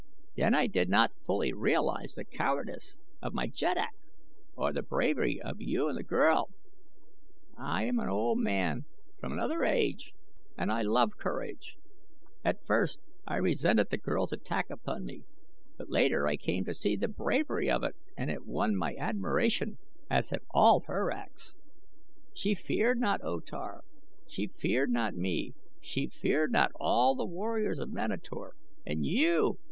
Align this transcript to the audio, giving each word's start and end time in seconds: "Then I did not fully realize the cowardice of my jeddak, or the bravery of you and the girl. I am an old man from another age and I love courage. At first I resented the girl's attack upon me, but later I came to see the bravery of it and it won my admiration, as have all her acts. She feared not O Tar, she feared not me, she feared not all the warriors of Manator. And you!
"Then 0.35 0.55
I 0.55 0.65
did 0.65 0.89
not 0.89 1.13
fully 1.27 1.53
realize 1.53 2.15
the 2.15 2.23
cowardice 2.25 2.97
of 3.21 3.35
my 3.35 3.45
jeddak, 3.45 3.91
or 4.55 4.73
the 4.73 4.81
bravery 4.81 5.39
of 5.39 5.61
you 5.61 5.89
and 5.89 5.95
the 5.95 6.01
girl. 6.03 6.49
I 7.55 7.83
am 7.83 7.99
an 7.99 8.09
old 8.09 8.39
man 8.39 8.85
from 9.19 9.31
another 9.31 9.63
age 9.63 10.15
and 10.57 10.71
I 10.71 10.81
love 10.81 11.17
courage. 11.19 11.75
At 12.43 12.65
first 12.65 12.99
I 13.27 13.35
resented 13.35 13.91
the 13.91 13.97
girl's 13.99 14.33
attack 14.33 14.71
upon 14.71 15.05
me, 15.05 15.23
but 15.77 15.87
later 15.91 16.25
I 16.25 16.35
came 16.35 16.65
to 16.65 16.73
see 16.73 16.95
the 16.95 17.07
bravery 17.07 17.69
of 17.69 17.83
it 17.83 17.95
and 18.17 18.31
it 18.31 18.43
won 18.43 18.75
my 18.75 18.95
admiration, 18.97 19.77
as 20.09 20.31
have 20.31 20.41
all 20.49 20.79
her 20.87 21.11
acts. 21.11 21.53
She 22.33 22.55
feared 22.55 22.97
not 22.99 23.23
O 23.23 23.39
Tar, 23.39 23.83
she 24.25 24.47
feared 24.47 24.89
not 24.89 25.13
me, 25.13 25.53
she 25.79 26.07
feared 26.07 26.51
not 26.51 26.71
all 26.79 27.13
the 27.13 27.23
warriors 27.23 27.77
of 27.77 27.91
Manator. 27.91 28.53
And 28.83 29.05
you! 29.05 29.59